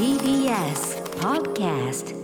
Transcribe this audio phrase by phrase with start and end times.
[0.00, 2.14] TBS Podcast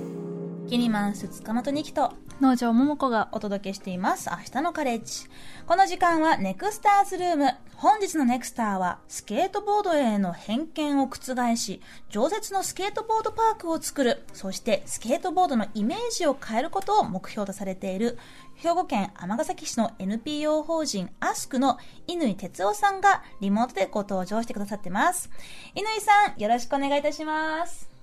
[0.66, 2.10] キニマンス塚本二木と。
[2.40, 4.28] 農場桃子がお届けしています。
[4.28, 5.26] 明日のカレッジ。
[5.66, 11.80] この時間はネクスターズルーム本日のネクスターはスケートボードへの偏見を覆し
[12.10, 14.22] 常設のスケートボードパークを作る。
[14.34, 18.18] そしてスケートボードのイメージを変えることを目標とされている。
[18.56, 25.30] 兵庫県尼崎市の NPO 法人アスクの乾哲夫さんがリモートでご登場してくださってます。
[25.74, 27.95] 乾さんよろしくお願いいたします。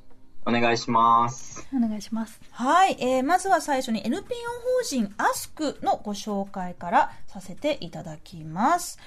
[0.46, 1.68] お願いします。
[1.76, 2.40] お願いします。
[2.52, 9.00] はい、えー、まずは最初に NPO 法人アスクのご紹介からさせていただきます。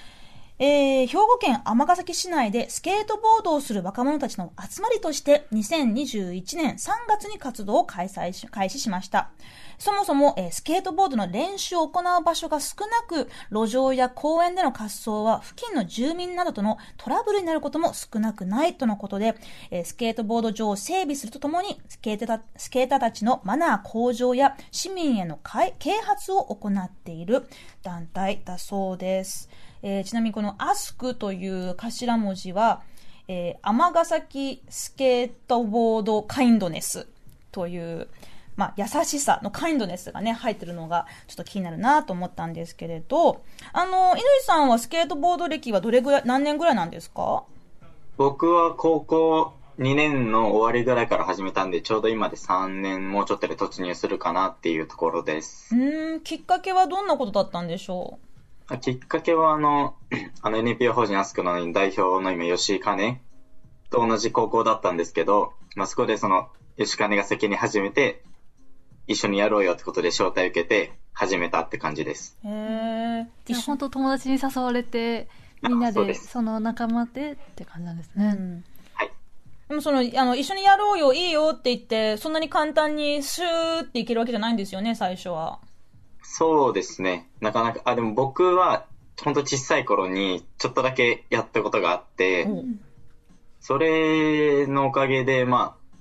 [0.59, 9.29] えー、兵庫県尼崎市内でスケートボードをする若者たちの集まりとして2021年3月に活動を開催し、開始しました。
[9.77, 19.35] そもそも、えースケートボードの練習を行う場所が少なく、路上や公園での滑走は付近の住民などとのトラブルになることも少なくないとのことで、
[19.71, 25.39] えースケートボード場を整備するとともに、スケーターたスケーターたちのマナー向上や市民への
[25.79, 27.47] 啓発を行っている
[27.83, 29.51] 団体だそうです。
[29.83, 32.83] えーちなみにこのアスクという頭文字は、
[33.29, 37.07] えー、尼崎スケートボードカインドネス
[37.53, 38.09] という、
[38.57, 47.45] まあ、優しさのカインドネスがね、入ってるのがちょっと気になるなと思ったんですけれど、あの、乾さんはスケートボード歴はどれぐらい、何年ぐらいなんですか？
[48.17, 55.79] 僕は高校2年の終わりぐらいから始めたんで、ちょうど今で3年もうちょっとで突入するかなっていうところですう。
[55.79, 58.36] ーん、きっかけはどんなことだったんでしょあ
[58.81, 59.95] きっかけはあの、
[60.43, 63.21] あの NPO 法人アスクの代表の今吉井兼
[63.91, 68.23] と同じ高校だったんですけど、まあ、そこでその吉兼が先に始めて、
[69.07, 72.37] 一緒にやろうよってことで招待受けて始めたって感じです。
[72.45, 73.27] うへえ。
[73.45, 75.29] じゃあ本当友達に誘われて、
[75.63, 78.35] みんなでその仲間でって感じなんですね。
[78.37, 78.65] うん
[78.95, 79.11] はい。
[79.69, 85.61] でもその、あの、一緒にやろうよ、いいよって言って、そんなに簡単にシューっていけるわけじゃないんですよね、最初は。
[86.39, 87.29] そうですね。
[87.41, 88.87] なかなか、あ、でも僕は、
[89.23, 92.81] ほんと小さい頃に、ちょっとだけやったことがあって、うん
[93.59, 95.97] それのおかげで、まあ、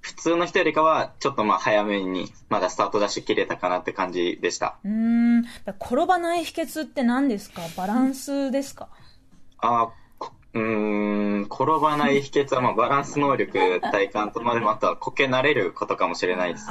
[0.00, 4.78] 普通の人よりかは、ちょっとまあ早めに、まだスタートダッシュ切れたかなって感じでした。
[4.82, 5.44] うーん。
[5.80, 7.62] 転ばない秘訣って何ですか？
[7.76, 8.88] バランスですか？
[9.58, 16.66] あこうーん、転ばない秘訣は、まあ、バランス能力、体感と、まあ、でもあとはこけ慣れることかもしれないです。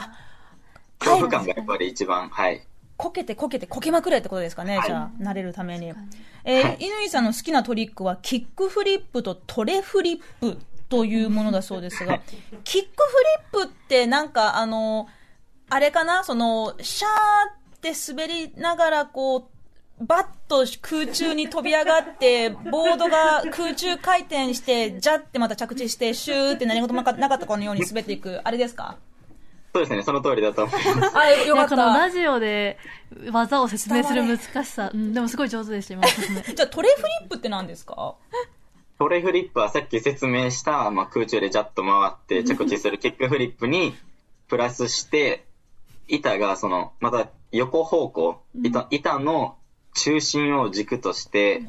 [1.00, 2.62] 恐怖感がやっぱり一番、はい。
[2.98, 4.88] こけてこけてこけまくれってことですかね、はい。
[4.88, 5.94] じゃあ、慣れるために。
[6.44, 10.58] えーはい乾さんの好きなトリックは、キックフリップとトレフリップ
[10.90, 12.20] というものだそうですが、
[12.66, 12.88] キック
[13.52, 15.08] フリップってなんか、あの、
[15.70, 16.24] あれかな？
[16.24, 19.50] その、シャーって滑りながら、こ
[20.02, 28.98] う、バッと空中に飛び上がって、 ボードが空中回転して、ジャってまた着地して、シューって何事もなかなかったかのように滑っていく、あれですか？
[29.74, 31.18] そうですね、その通りだと思います。
[31.18, 31.69] あ、よかった。
[31.69, 32.78] このラジオで
[33.31, 36.03] 技を説明する難しさ、うん、でもすごい上手でした、今。
[36.56, 38.16] じゃあ、トレフリップって何ですか？
[38.97, 43.96] トレフリップはさっき説明した、まあ、空中でジャッと回って着地するキックフリップに、
[44.47, 45.46] プラスして、
[46.08, 49.56] 板がその、また横方向、板板の
[49.96, 51.62] 中心を軸として、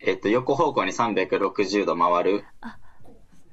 [0.00, 2.44] えっと、横方向に360度回る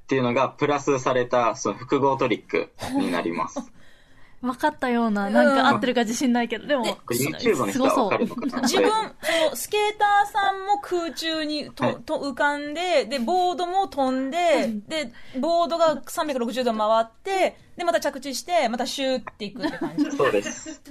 [0.09, 3.59] っていうのが、プラスされた、その複合トリックになります。
[4.41, 20.09] 分かったような、なんか合ってるか自信ないけど、でも、これ YouTube の人はわかるのかな自分、そのスケーターさんも空中にと、はいと浮かんで、で、ボードも飛んで、で、ボードが360度回って、で、また着地して、またシューっていくって感じ。
[20.17, 20.81] そうです。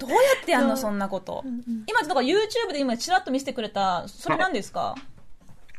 [0.00, 1.44] どうやってやんの、そんなこと。
[1.86, 4.96] 今、なんか YouTube で今、ちらっと見せてくれた、それ何ですか？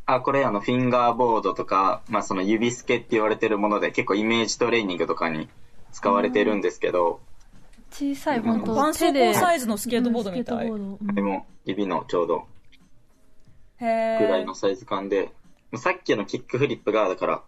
[0.06, 5.50] あ、これあの、フィンガーボードとか、まあその指スケって言われてるもので、結構イメージトレーニングとかに
[5.92, 7.22] 使われてるんですけど、
[7.92, 10.68] 小さい、本当絆創膏サイズのスケートボードみたい。
[10.68, 12.48] うんスケートボードうんでも指のちょうど
[13.78, 15.32] へーぐらいのサイズ感で、
[15.78, 17.44] さっきのキックフリップが、だから、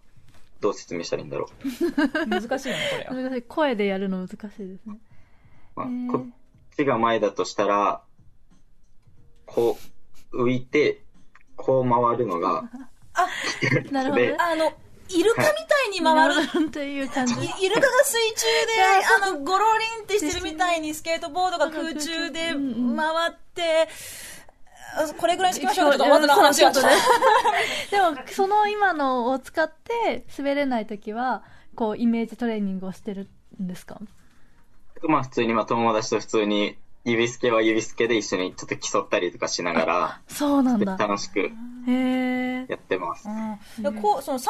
[0.62, 1.50] どう説明したらいいんだろ
[2.28, 3.30] 難しいよね、これは。
[3.30, 4.78] 難しい声でやるの難しいですね。
[4.88, 5.80] う。
[5.80, 8.02] まあこっちが前だとしたら、
[9.46, 9.78] こ
[10.34, 11.05] う、浮いて、
[11.56, 12.70] こう回るのが、
[13.92, 14.36] なるほどね。
[14.40, 14.74] あの、
[15.10, 15.54] イルカみた
[15.88, 17.34] いに回るるっていう感じ。
[17.34, 18.46] イイルカが水中
[19.26, 23.88] で、あの、ゴロリンってしてるみたいにスケートボードが空中で回って、
[24.98, 25.98] あこれぐらいにしときましょうか。
[25.98, 26.96] ちょっと終わったの話がちょっとね。
[27.92, 31.44] でも、その今のを使って滑れないときは、
[31.76, 33.30] こう、イメージトレーニングをしてる
[33.62, 34.00] んですか？
[35.04, 40.98] まあ普通に、まあ友達と普通に指スケは指スケで一緒にちょっと競ったりとかしながら、そうなんだ。
[40.98, 41.52] 楽しくへ
[41.88, 42.66] え。
[42.68, 43.30] やってます。
[43.30, 44.50] うんでこうその3年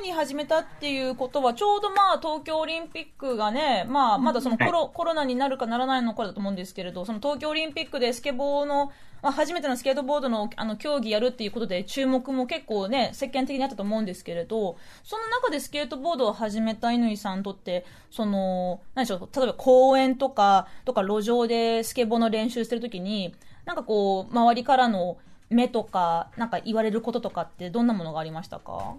[0.00, 8.92] に始めたっていうことは、ちょうどまあ東京オリンピックがね、まあ、まだそのコロ,、コロナになるかならないのかだと思うんですけれど、その東京オリンピックでスケボーの、
[9.24, 23.34] まあ、初めてのスケートボードのあの競技やるっていうことで、注目も結構ね、世間的にあったと思うんですけれど、その中でスケートボードを始めた乾さんにとって、その、何でしょう、例えば公園とか、とか路上でスケボーの練習してるときに、
[23.64, 25.16] なんかこう、周りからの
[25.48, 28.96] 目とか、なんか言われることとかってどんなものがありましたか？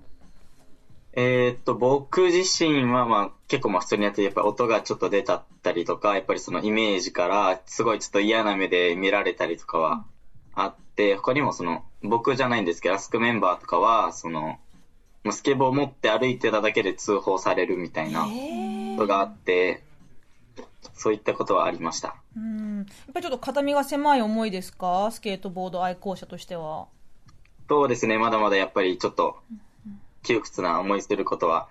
[1.13, 10.03] えっと、僕自身は、まあ、結構まあ普通にやってて、やっぱ音がちょっと出ちゃったりとか、やっぱりそのイメージから、すごいちょっと嫌な目で見られたりとかは
[10.55, 14.57] あって、他にもその、僕じゃないんですけど、アスクメンバーとかは、その、
[15.23, 18.29] もうスケボー持って歩いてただけで通報されるみたいなこ
[19.03, 19.83] とがあって、
[20.93, 22.15] そういったことはありました。
[22.37, 22.77] うん。
[22.77, 25.09] やっぱりちょっと肩身が狭い思いですか？
[25.11, 26.87] スケートボード愛好者としては。
[27.67, 29.39] そうですね、まだまだやっぱりちょっと、
[30.21, 31.69] 窮屈な思いすることは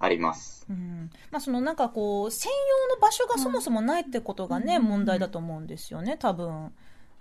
[0.00, 0.66] あります。
[0.68, 1.10] うん。
[1.30, 2.50] まあそのなんかこう、専
[2.90, 6.72] 用の場所がそもそもないってことがね、問題だと思うんですよね、多分。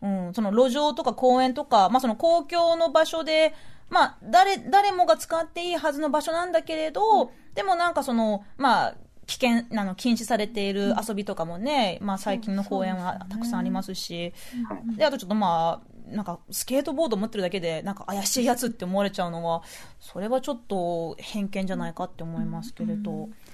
[0.05, 0.33] うん。
[0.33, 3.53] その路上とか公園とか、まあその公共の場所で、
[3.89, 14.33] まあ誰、誰もが使っていいはずの場所なんだけれど、でもなんかその、まあ、危険なの禁止されている遊びとかもね、まあ最近の公園はたくさんありますし、
[14.95, 19.63] で、あとちょっとまあ、なんかスケートボード持ってるだけで、なんか怪しいやつって思われちゃうのは、
[19.99, 23.29] それはちょっと偏見じゃないかって思いますけれど。
[23.31, 23.44] え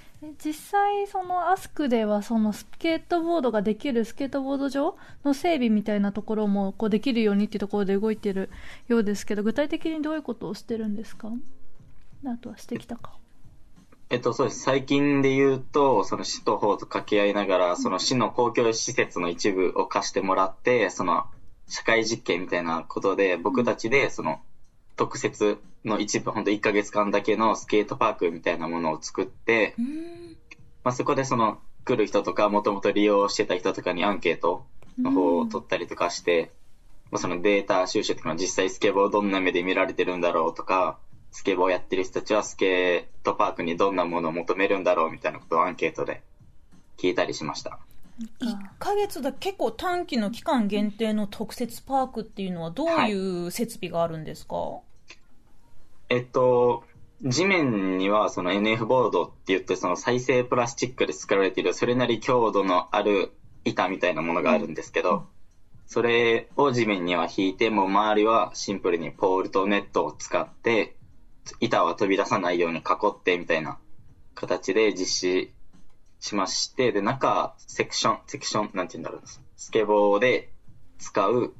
[0.44, 8.48] 実際そのアスクではそのスケートボードができるスケートボード場の整備みたいなところもこうできるようにっていうところで動いてる
[8.86, 11.28] ようですけど具体的にどういうことをしてるんですか？
[12.24, 13.14] あとはしてきたか
[14.10, 14.60] えっと、そうです。
[14.60, 21.24] 最近で言うと、その市と法と掛け合いながら、その市の公共施設の一部を貸してもらって、その
[21.66, 24.40] 社会実験みたいなことで、僕たちでその
[24.96, 29.74] 特設の一部、本当1ヶ月間だけのスケートパークみたいなものを作って、
[30.84, 34.64] まあ、そこでその来る人とか、もともと利用してた人とかにアンケート
[34.98, 36.50] の方を取ったりとかして、
[37.10, 40.98] まあ、そのデータ収集とか、実際スケボーどんな目で見られてるんだろうとか、
[41.30, 46.22] スケボーやってる人たちはスケートパークにどんなものを求めるんだろうみたいなことをアンケートで
[46.98, 47.78] 聞いたりしました。
[48.40, 54.56] 1ヶ月だ結構短期の期間限定の特設パークっていうのはどういう設備があるんですか、
[56.10, 56.84] えっと、
[57.22, 63.32] 地面にはその NF ボードって言ってその再生プラスチックで作られているそれなり強度のある
[63.64, 65.26] 板みたいなものがあるんですけど、
[65.86, 70.96] それを地面には引いて、もう周りはシンプルにポールとネットを使って、
[71.60, 73.78] 板は飛び出さないように囲ってみたいな
[74.34, 75.52] 形で実施
[76.20, 79.22] しまして、で、中、セクション、セクション、なんて言うんだろう。
[79.56, 80.50] スケボーで
[80.98, 81.52] 使う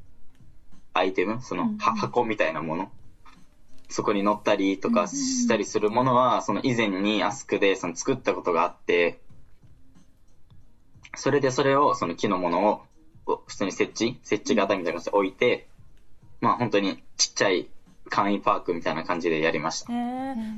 [0.95, 2.91] アイテム、その、は箱みたいなもの。
[3.93, 9.21] そこに乗ったりとかしたりするものは、その以前にアスクでその作ったことがあって、
[11.15, 12.87] それでそれを、その木のもの
[13.27, 15.69] を、普通に設置設置型みたいな感じで置いて、
[16.41, 17.69] まあ本当にちっちゃい
[18.15, 19.93] 簡易パークみたいな感じでやりました。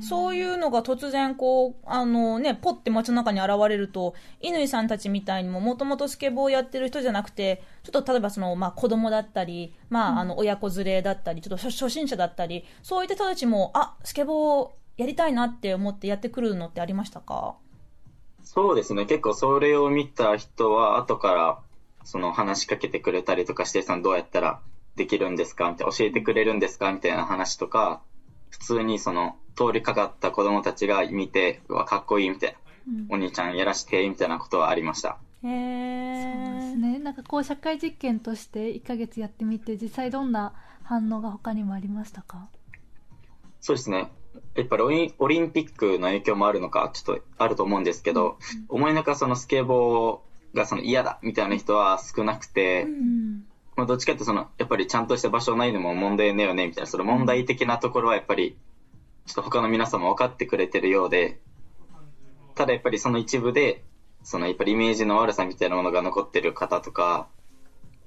[0.01, 4.13] そういうのが突然こう、あのね、ポッて街の中に現れると、
[4.43, 17.55] 乾さんたちみたいにももともとスケボーやってる人じゃなくて、ちょっと例えばその、まあ子供だったり、まああの親子連れだったり、ちょっと初初心者だったり、そういった人たちも、あ、スケボーやりたいなって思ってやってくるのってありましたか？
[18.43, 19.05] そうですね。
[19.05, 21.59] 結構それを見た人は後から
[22.03, 24.59] その話しかけてくれたりとかして、さんどうやったら
[24.95, 25.69] できるんですか？
[25.69, 26.91] みたいな、教えてくれるんですか？
[26.91, 28.01] みたいな話とか、
[28.49, 32.55] 普通にその通りかかった子供たちが見て、うわ、かっこいいみたい
[32.87, 35.17] な、お兄ちゃんやらして、みたいなことはありました。
[35.43, 36.99] へえそうですね。
[36.99, 42.47] なんかこう社会実験として1ヶ月やってみて実際どんな反応が他にもありましたか？
[43.61, 44.11] そうですね。
[44.55, 48.37] やっぱりオリンオリンピックの影響もあるのか、ちょっとあると思うんですけど、
[48.69, 58.55] 思いのほかそのスケボーがその嫌だみたいな人は少なくて、うんまあ、どっちかってその、やっぱりちゃんとした場所ないのも問題ねよね、みたいな、その問題的なところはやっぱり、
[59.25, 61.39] ちょっと他の皆さんも分かってくれてるようで、
[62.55, 63.83] ただやっぱりその一部で、
[64.23, 67.27] そのやっぱりイメージの悪さみたいなものが残ってる方とか、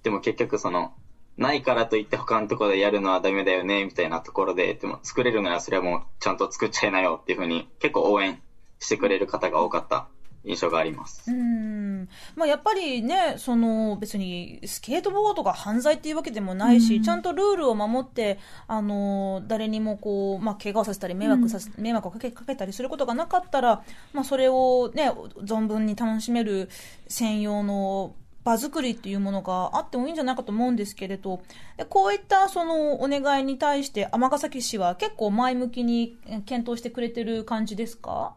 [0.02, 0.92] でも結局その、
[1.36, 8.40] ないからといって他のところでやるのはダメだよね、みたいなところで、でも作れるならそれはもうちゃんと作っちゃいなよっていうふうに、結構応援
[8.80, 10.08] してくれる方が多かった。
[10.44, 11.30] 印象があります。
[11.30, 12.08] うん。
[12.36, 17.02] まあ、やっぱりね、その別にスケートボードが犯罪っていうわけでもないし、うん。
[17.02, 25.10] ちゃんとルールを守って、あの誰にもこう、まあ、怪我をさせたり迷惑させ、迷惑をかけかけたりすることがなかったら、まあ、それを、ね、
[25.42, 26.70] 存分に楽しめる
[27.08, 28.14] 専用の
[28.44, 31.42] 場作りっていうものがあってもいいんじゃないかと思うんですけれど、
[31.76, 38.34] でこういったそのお願いに対して尼崎市は結構前向きにえ検討してくれてる感じですか？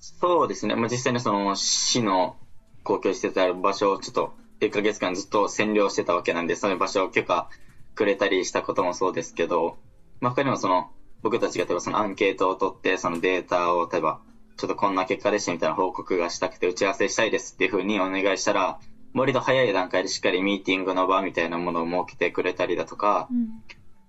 [0.00, 0.74] そうですね。
[0.74, 2.36] まあ、実際にその市の
[2.82, 7.48] 公共施設である場所をちょっと1ヶ月間ずっと占領してたわけなんで、その場所を許可
[7.94, 9.76] くれたりしたこともそうですけど、
[10.20, 10.90] まあ、他にもその
[11.22, 14.20] 僕たちが例えばそのアンケートを取って、そのデータを例えば
[14.56, 18.78] ちょっとこんな結果でしたみたいな報告がしたくて打ち合わせしたいですっていうふうにお願いしたら、
[19.12, 23.48] 割と早い段階でしっかりミーティングの場みたいなものを設けてくれたりだとか、うん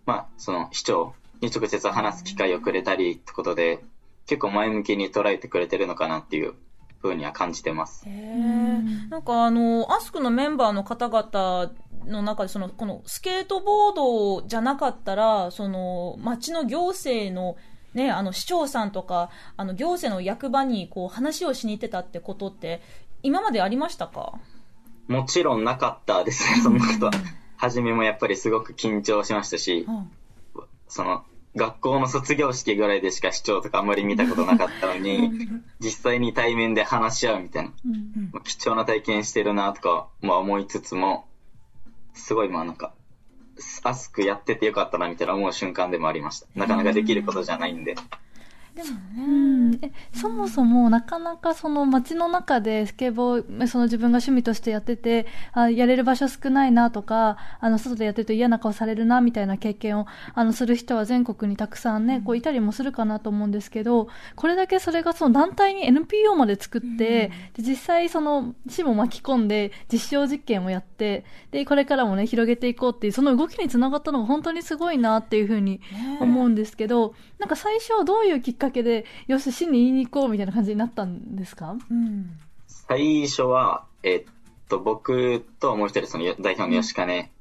[0.05, 3.79] まあ、その市長に直接話す機会をくれたりってことで、
[4.31, 6.53] 結構前向きに捉えてくれてるのかなっていう
[7.01, 8.07] ふうには感じてます。
[8.07, 11.73] なんかあの、アスクのメンバーの方々
[12.05, 17.57] の中で、その、このスケートボードじゃなかったら、その、町の行政の、
[17.93, 22.81] ね、あの、市長さんとか、あの、行政の役場に、こう、話をしに行ってたってことって、
[23.21, 24.39] 今までありましたか？
[25.09, 27.11] もちろんなかったですね、そんなことは。
[27.57, 30.09] 初めもやっぱりすごく緊張しましたし、うん
[30.88, 35.31] その、学校の卒業式ぐらいでしか市長とかあんまり見たことなかったのに、
[35.79, 41.27] 実際に対面で話し合うみたいな、うんまあ貴重な体験してるなとか、まあ思いつつも、
[42.13, 42.93] すごいまあなんか、
[43.84, 46.48] アスクやっててよかったなみたいな思う瞬間でもありました。
[46.55, 47.96] なかなかできることじゃないんで。
[48.75, 49.61] でもうん。
[50.13, 81.75] そもそもなかなかその街の中でスケボーその自分が趣味としてやっててあやれる場所少ないなとかあの外でやってると嫌な顔されるなみたいな経験をあのする人は全国にたくさんねこういたりもするかなと思うんですけどこれだけそれがその団体に NPO まで作って、で実際その市も巻き込んで実証実験をやってでこれからもね広げていこうっていうその動きにつながったのが本当にすごいなっていうふうにね思うんですけど、なんか最初はどういうきっかけで、よし、市に言いに行こうみたいな感じになったんですか？
[81.89, 82.38] うん。
[82.67, 84.25] 最初は、えっ
[84.69, 87.31] と、僕ともう一人その代表の吉金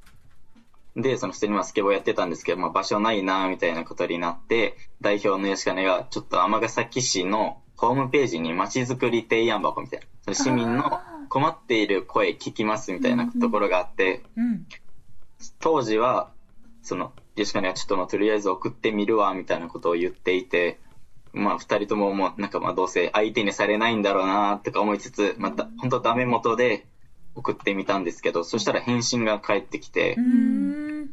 [0.95, 14.65] で、その普通にまあスケボーやってたんですけど、まあ場所ないなみたいなことになって、代表の吉金がちょっと尼崎市のホームページに街づくり提案箱みたいな、その市民の困っている声聞きますみたいなところがあって、うん。
[15.59, 16.31] 当時は、
[16.81, 20.79] その、吉金はちょっとまあとりあえず送ってみるわ、みたいなことを言っていて、
[21.33, 26.85] まあ二人とももうなんかまあどうせ相手にされないんだろうな、とか思いつつ、また本当ダメ元で
[27.35, 31.09] 送ってみたんですけど、そしたら返信が返ってきてう、ん。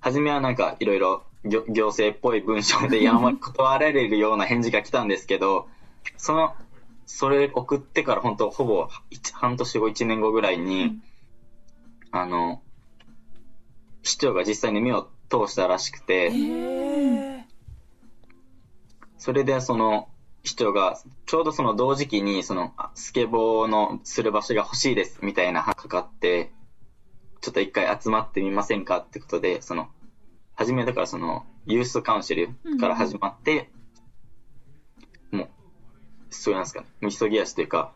[0.00, 5.68] 初めはなんかいろいろ行行政っぽい文章でやんわり断られるような返事が来たんですけど、
[6.16, 6.54] その、
[7.06, 10.98] それ送ってから本当ほぼ一半年後、一年後ぐらいに、
[12.10, 12.62] あの、
[14.02, 16.30] 市長が実際に目を通したらしくて。
[19.16, 20.08] それでその
[20.44, 26.50] 市長がちょうどその同時期にそのあスケボーのする場所が欲しいですみたいなかかって、
[27.40, 29.88] ちょっと一回集まってみませんかってことで、その、
[30.54, 32.48] 初めだからそのユースカウンシル
[32.80, 33.70] から始まって、
[35.30, 35.48] もう、
[36.30, 37.94] そうなんですかね、急ぎ足というか、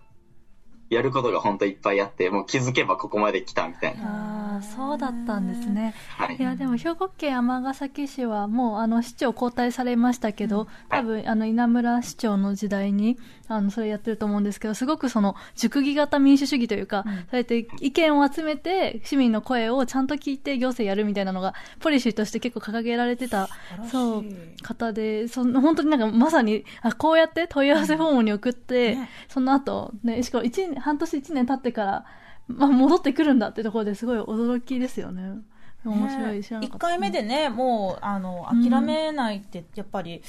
[0.91, 4.55] やることが本当いっぱいあって、もう気づけばここまで来たみたいな。
[4.55, 5.95] ああ、そうだったんですね。
[6.09, 6.43] はいい。
[6.43, 23.49] や、でも兵庫県尼崎市はもうあの市長交代されましたけど、多分あの稲村市長の時代にあのそれやってると思うんですけど、すごくその熟議型民主主義というか、そうやって意見を集めて市民の声をちゃんと聞いて行政やるみたいなのがポリシーとして結構掲げられてた、
[23.91, 24.25] そう、
[24.63, 32.05] 方で、その本当になんかまさに、あ、こうやって問い合わせフォームに送って、ねその後、ね、しかも一年、半年一年経ってから、
[32.47, 35.41] まあ、戻ってくるんだってところですごい驚きですよね。
[35.85, 36.79] 面白い、ね1。
[36.79, 40.23] 回目でね、もう、あの、諦めないって、やっぱり、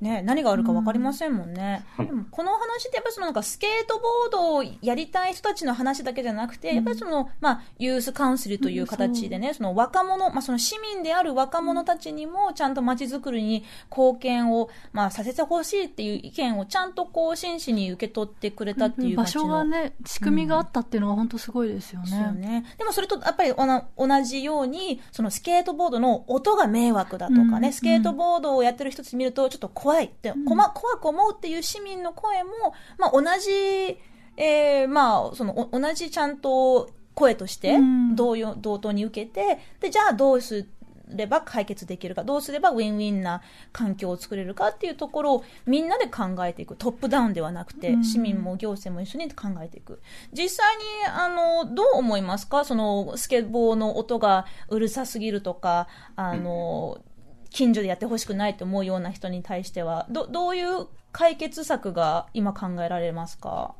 [0.00, 1.84] ね、何があるか分かりませんもんね。
[1.98, 22.40] でもこの話ってやっぱりそのなんかスケートボードをやりたい人たちの話だけじゃなくて、やっぱりその、まあ、ユースカウンシルという形でね、その若者、まあその市民である若者たちにもちゃんと街づくりに貢献を、まあさせてほしいっていう意見をちゃんとこう真摯に受け取ってくれたっていう場所がね、仕組みがあったっていうのが本当すごいですよですよね。
[22.40, 22.64] ね。
[22.78, 32.50] でもそれとやっぱり同じように、そのスケートボードの音が迷惑だとかね、うんスケートボードをやってる人たち見るとちょっと怖いって、こま怖く思うっていう市民の声も、
[32.98, 33.98] まあ同じ、
[34.36, 38.16] えーまあそのお同じちゃんと声としてうん。
[38.16, 40.66] 同様、同等に受けて、で、じゃあどうす
[41.08, 43.42] れば解決できるか、どうすればウィンウィンな
[43.72, 46.76] 環境を作れるかっていうところをみんなで考えていく。
[46.76, 48.04] トップダウンではなくて、うん。
[48.04, 50.00] 市民も行政も一緒に考えていく。
[50.32, 50.82] 実際に、
[51.12, 52.64] あの、どう思いますか？
[52.64, 57.00] その、スケボーの音がうるさすぎるとか、あの、
[57.50, 63.74] 近所でやってほしくないと思うような人に対しては、ど、どういう解決策が今考えられますか？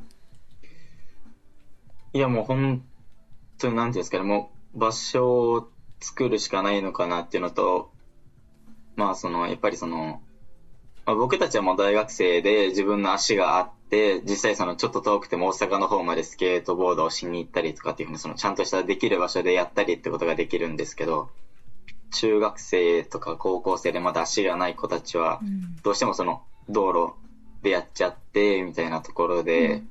[2.13, 2.83] いやもう本
[3.59, 5.69] それなんていうんですかね、もう場所を
[6.01, 7.93] 作るしかないのかなっていうのと、
[8.97, 10.21] まあその、やっぱりその、
[11.07, 21.31] まあ、僕たちはもう大学生で自分の足があって、実際そのちょっと遠くても大阪の方までスケートボードをしに行ったりとかっていうふうにそのちゃんとしたできる場所でやったりってことができるんですけど、
[22.11, 25.77] 中学生とか高校生でまだ足がない子たちはう、ん。
[25.83, 27.15] どうしてもその道路
[27.63, 29.83] でやっちゃって、みたいなところで、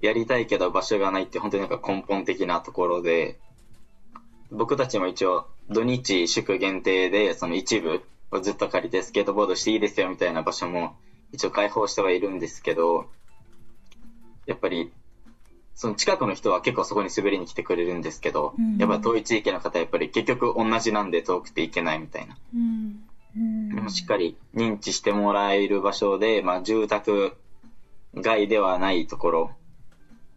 [0.00, 3.38] やりたいけど場所がないって本当になんか根本的なところで、
[4.50, 10.96] 僕たちも一応土日祝限定でその一部をずっと借りてスケートボードしていいですよみたいな場所も
[11.32, 13.06] 一応開放してはいるんですけど、
[14.46, 14.92] やっぱり
[15.76, 18.78] その近くの人は結構そこに滑りに来てくれるんですけど、うん。
[18.78, 22.34] やっぱ遠い地域の方はやっぱり結局同じなんで遠くて行けないみたいな。
[22.54, 23.04] うん。
[23.36, 23.68] うん。
[23.74, 27.34] でもしっかり認知してもらえる場所で、まあ、住宅
[28.14, 29.50] 街ではないところ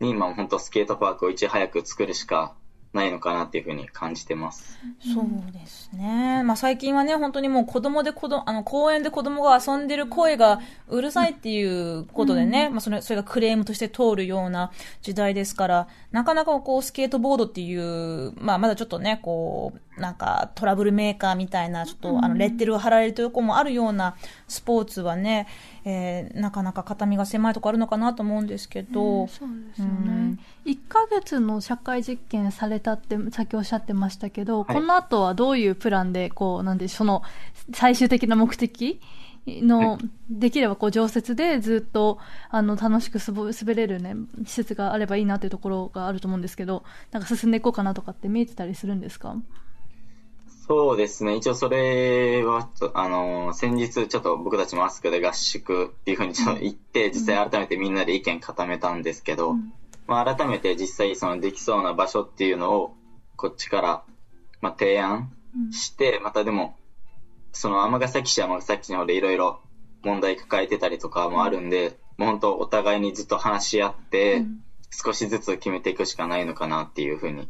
[0.01, 2.53] に、まあ、本当スケートパークをいち早く作るしか
[2.91, 4.79] ないのかなっていうふうに感じてます。
[5.13, 6.41] そうですね。
[6.43, 14.71] まあ最近はね、本当にもう子供で子供、あの公園で子供が遊んでる声がうるさいっていうことでね、まあそれ、それがクレームとして通るような
[15.03, 24.15] 時代ですから、なかなかこうスケートボードっていう、まあまだちょっとね、こう、なんかトラブルメーカーみたいな、ちょっとあのレッテルを貼られるところもあるような
[24.47, 25.47] スポーツはね、
[25.85, 30.39] えーなかなか肩身が狭いところあるのかなと思うんですけど、そうですようねん。
[30.65, 34.75] 1ヶ月の社会実験されたってさっきおっしゃってましたけど、はい。
[34.75, 37.23] この後はどういうプランで、こう、なんで、その、
[37.73, 38.99] 最終的な目的
[39.47, 39.97] の、
[40.29, 44.15] できればこう常設でずっと、あの、楽しくすぼ滑れるね、
[44.45, 49.35] 施設があればいいなっていうところがあると思うんですけど、なんか進んでいこうかなとかって見えてたりするんですか？
[50.69, 51.35] そうですね。
[51.35, 59.73] 一応それは、あの、先日ちょっと僕たちもアスクで合宿っていうふうにちょっと行って、実際改めてみんなで意見固めたんですけど、うん。
[60.05, 62.93] まあ改めて実際そのできそうな場所っていうのを、
[63.35, 64.03] こっちから、
[64.61, 65.73] まあ提案うん。
[65.73, 66.77] して、またでも、
[67.51, 69.61] その尼崎市は尼崎市の方でいろいろ
[70.03, 74.59] 問題抱えてたりとかもあるんで、もう本当お互いにずっと話し合って、うん。
[74.91, 77.49] 少しずつ決めていくしかないのかなっていうふうに、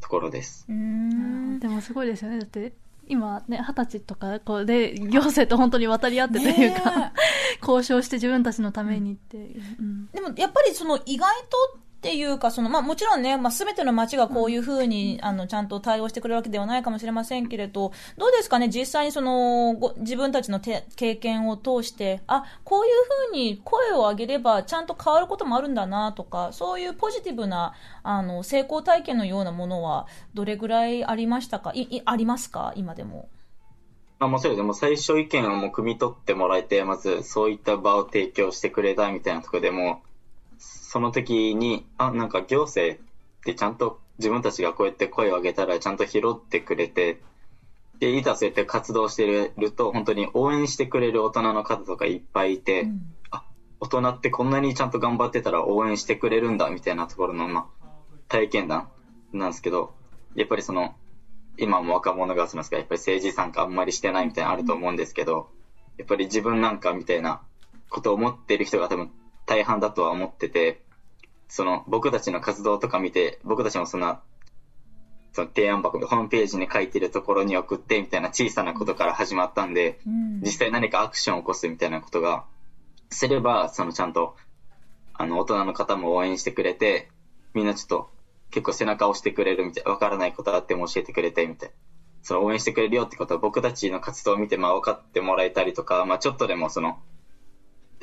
[0.00, 0.66] ところです。
[0.68, 2.38] うーんでもすごいですよね。
[2.38, 2.72] だって、
[3.06, 7.12] 今ね、二十歳とか、こうで、行政と本当に渡り合ってというか、ね
[7.60, 9.62] 交渉して自分たちのためにっていう。
[9.78, 22.92] うんでもやっぱりその意外とっていうか、そのまあもちろんね、まあ全ての町がこういうふうに、あのちゃんと対応してくれるわけではないかもしれませんけれど、どうですかね、実際にそのご自分たちのて経験を通して、あ、こういう
[23.28, 31.72] ふうに声を上げればちゃんと変わることもあるんだなとか、そういうポジティブなあの成功体験のようなものはどれぐらいありましたか？
[31.74, 32.72] いいありますか？
[32.76, 33.28] 今でも。
[34.20, 40.02] まあもちろんでも最初意見をもう汲み取ってもらえて、まずそういった場を提供してくれたみたいなところでも、
[40.90, 43.04] その時に、あ、なんか行政っ
[43.44, 47.20] てちゃんと自分たちがこうやって声を上げたらちゃんと拾ってくれて、
[47.98, 53.00] で、いざそうやって活動してると、本当に応援してくれる大人の方とかいっぱいいて、うん。
[53.80, 57.86] 大人ってこんなにちゃんと頑張ってたら応援してくれるんだみたいなところの、まあ、
[58.28, 58.88] 体験談
[59.34, 59.92] なんですけど、
[60.36, 60.94] やっぱりその、
[61.58, 65.50] 今も若者がそのやっぱり政治参加あんまりしてないみたいなのあると思うんですけど、
[65.98, 67.42] やっぱり自分なんかみたいな
[67.90, 69.10] ことを思ってる人が多分
[69.48, 70.82] 大半だとは思ってて、
[71.48, 74.20] その僕たちの活動とか見て、僕たちもそんな、
[75.32, 82.44] その提案箱でホームページに書いてるところに送ってみたいな小さなことから始まったんで、うん実際何かアクションを起こすみたいなことが
[83.10, 84.36] すれば、そのちゃんと、
[85.14, 87.10] あの、大人の方も応援してくれて、
[87.54, 88.10] みんなちょっと
[88.50, 91.74] 結構背中を押してくれるみたいな、わからないことあっても教えてくれてみたいな。
[92.22, 96.98] その応援してくれるよってことは僕たちの活動を見て、まあ分かってもらえたりとか、まあちょっとでもその、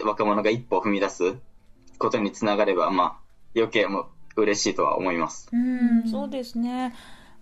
[0.04, 1.36] 若者が一歩踏み出す
[1.98, 5.50] ことにつながれば、まあ余計も嬉しいとは思います。
[5.52, 6.94] うん、そうですね。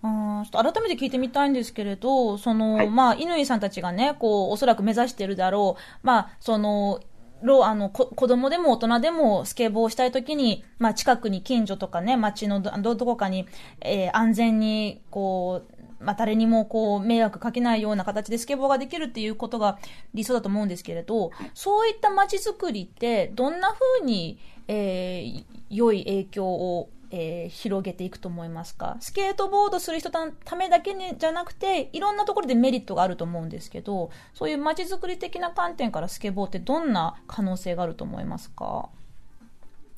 [0.02, 7.00] あーちょっと改めて聞いてみたいんですけれど、その、はいまあ、乾さんたちがね、こう、おそらく目指しているだろう、まあ、その、
[7.42, 13.46] ろあのこ子供でも大人でもスケボーをしたいときに、まあ、近くに近所とかね、街のどどどこかに、
[13.80, 19.78] えー安全に、こう、まあ、誰にもこう迷惑かけないような形でスケボーができるっていうことが
[20.12, 28.96] 理想だと思うんですけれど、そういった街づくりって、どんな風に、えー良い影響を、えー広げていくと思いますか？
[29.00, 38.88] スケートボードする人のためだけにじゃなくて、いろんなところでメリットがあると思うんですけど、そういう街づくり的な観点からスケボーってどんな可能性があると思いますか？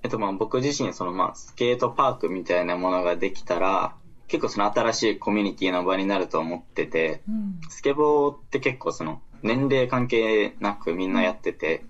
[0.03, 3.95] えっとまあ僕自身そのまあスケートパークみたいなものができたら、
[4.29, 7.61] 結構その新しいコミュニティの場になると思ってて、うん。
[7.69, 11.85] スケボーって結構その年齢関係なくみんなやってて、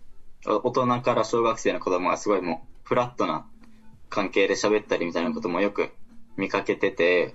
[0.46, 3.46] お大人から小学生の子供がすごいもうフラットな
[4.08, 5.90] 関係で喋ったりみたいなこともよく
[6.36, 7.34] 見かけてて、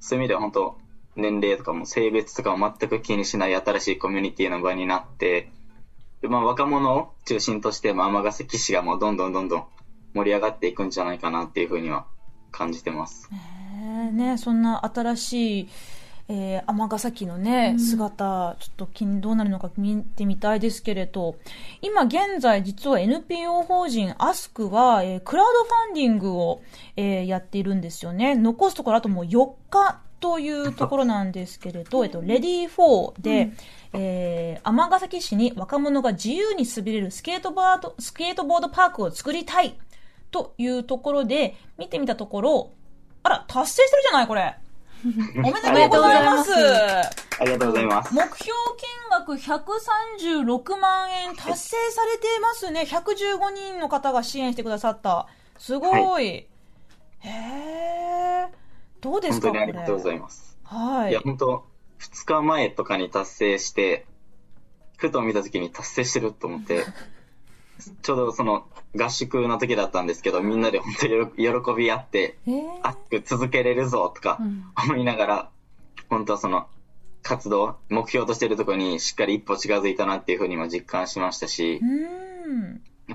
[0.00, 0.78] そういう意味では本当、
[1.14, 5.50] 年齢とかも性別とかも全く気にしない新しいコミュニティの場になって、
[6.22, 9.66] でまあ、若者を中心として、まあ、尼崎市がもうどんどんどんどん
[10.14, 12.06] 盛り上がっていくんじゃないかなっていうふうには
[12.50, 13.28] 感じてます。
[13.30, 13.61] ね
[14.10, 15.68] ねそんな新しい
[16.28, 21.36] えー、尼崎のね、姿、ちょっと気にどうなるのか見てみたいですけれど、
[21.82, 26.62] 今現在実は NPO 法人アスクは、えー、クラウドファンディングを、
[26.96, 28.34] えー、やっているんですよね。
[28.34, 33.56] 残すところあともう4日というところなんですけれど、えっと、レディー4で、うん。
[33.94, 39.74] えー、尼崎市に若者が自由に滑れるスケートボード、スケートボードパークを作りたい
[40.30, 42.70] というところで、見てみたところ、
[43.22, 44.56] あら、達成してるじゃない、これ。
[45.36, 46.52] おめでとうございます。
[46.54, 48.14] ありがとうございます。
[48.14, 52.82] 目標金額136万円達成されてますね。
[52.82, 55.26] 115人の方が支援してくださった。
[55.58, 56.02] すごい。
[56.02, 56.48] はい、へ
[57.24, 58.48] え。
[59.00, 60.56] どうですか本当にありがとうございます。
[60.64, 61.10] はい。
[61.10, 61.66] いや、本当
[61.98, 64.06] 2日前とかに達成して、
[64.96, 66.84] ふと見た時に達成してると思って、
[68.02, 72.36] ちょうどその合宿の時だったんですけど、みんなで本当に喜び合って、
[72.82, 74.38] 熱く続けれるぞとか
[74.84, 75.50] 思いながら、
[76.08, 76.66] 本当その
[77.22, 81.80] 活動、目標としてるところにしっかり一歩近づいたなっていうふうにも実感しましたし、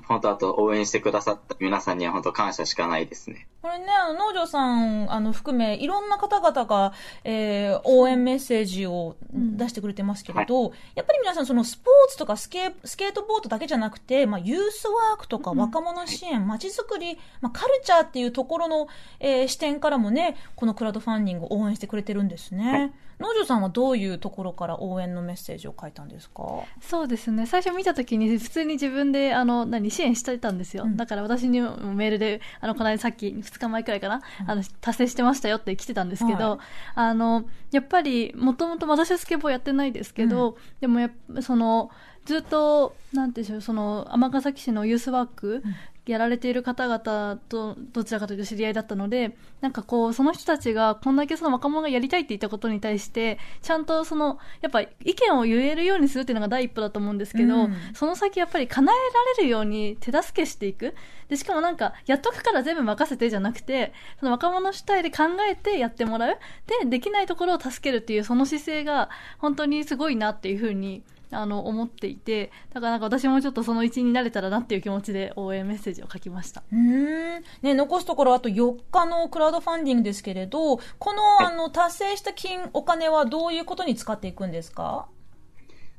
[0.06, 3.46] 本当あと応援してくださった皆さんには本当感謝しかないですね。
[3.60, 6.92] これね、あの、農場さん、あの、含め、いろんな方々が、
[7.24, 22.72] えー、応援メッセージを出してくれてますけれど、うんはい、やっぱり皆さん、そのスポーツとかスケスケートボードだけじゃなくて、まあ、ユースワークとか若者支援、ま、う、ち、ん、づくり、まあ、カルチャーっていうところの、えー、視点からもね、このクラウドファンディングを応援してくれてるんですね。
[22.72, 26.64] はい農場さんはどういうところから応援のメッセージを書いたんですか？
[26.80, 27.46] そうですね。
[27.46, 36.58] 最初見た時に普通に自分であの何支援してたんですよ、うん、だから私にもメールであのこの間さっき2日前くらいかな、うん、あの達成してましたよって来てたんですけど、はい、
[36.94, 41.90] あのやっぱりもともと私はスケボーやってないですけど、うん、でもやその
[42.24, 45.62] ずっとなんていうんでしょうその尼崎市のユースワーク
[46.12, 59.02] やられている方々とどちらかというと知り合いだったのでなんかこうその人たちがこんだけその若者がやりたいって言ったことに対してちゃんとそのやっぱ意見を言えるようにするっていうのが第一歩だと思うんですけど、うん、その先やっぱり叶えら
[59.38, 60.94] れるように手助けしていく。
[61.28, 66.38] でしかもなんかやっとくから全部任せてじゃなくてその若者主体で考えてやってもらう。
[66.82, 76.62] でできないところを助けるっていうその姿勢が本当にすごいなっていうふうにあの思っていてだからなんか私もちょっとその一員になれたらなっていう気持ちで応援メッセージを書きました。
[76.72, 85.06] うん、ね、残すところあと4日のクラウドファンディングですけれどこのあの達成した金お金はどういうことに使っていくんですか？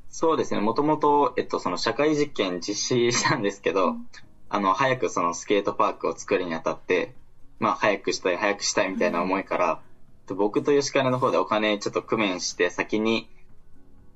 [0.08, 0.60] そうですね。
[0.60, 4.06] もともと、えっと、その社会実験実施したんですけど、うん、
[4.48, 7.14] あの早くそのスケートパークを作るにあたって、
[7.60, 9.80] まあ、早くしたい早くしたいみたいな思いから、
[10.28, 13.28] うん、僕と吉金の方でお金ちょっと工面して先に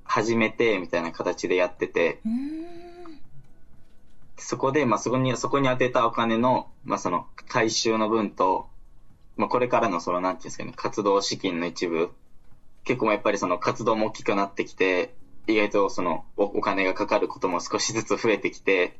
[0.05, 2.21] 始めて、みたいな形でやってて、
[4.37, 8.67] そこで、まあ、そこに、そこに当てたお金の、まあ、その、回収の分と、
[9.35, 12.11] まあ、これからの、その、なんていうんですかね、活動資金の一部、
[12.85, 15.15] 結構やっぱりその活動も大きくなってきて、
[15.47, 18.97] 意外とそのお、お金がかかることも少しずつ増えてきて、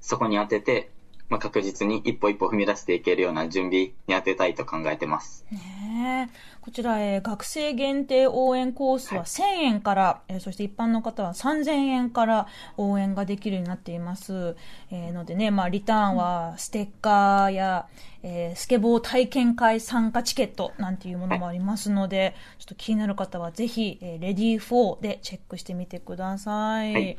[0.00, 0.90] そこに当てて、
[1.30, 5.46] まあ、確実に一歩一歩踏み出していけるような準備に当てたいと考えてます。
[5.52, 6.28] ね
[6.60, 14.56] こちら、えー、学生限定応援コースは1000円から、はい、えー、そして一般の方は3000円から応援ができるようになっています。
[14.90, 17.86] えー、のでね、まあ、リターンはステッカーや、
[18.24, 26.92] えー、スケボー体験会参加チケットなんていうものもありますので、はい、ちょっと気になる方はぜひ、えー、レディー4でチェックしてみてください。
[26.92, 27.18] はい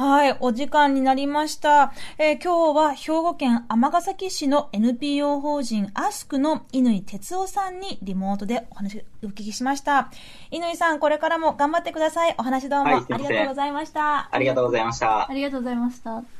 [0.00, 1.92] はい、お時間になりました。
[2.16, 10.10] えー、今日は兵庫県尼崎市の NPO 法人アスクの乾哲夫さんにリモートでお話お聞きしました。
[10.50, 12.34] 乾さん、これからも頑張ってください。
[12.38, 14.34] お話どうもありがとうございました。
[14.34, 15.30] ありがとうございました。
[15.30, 16.39] ありがとうございました。